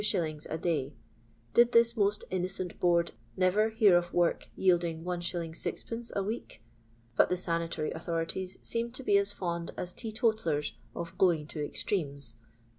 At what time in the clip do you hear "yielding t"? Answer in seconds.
4.55-5.05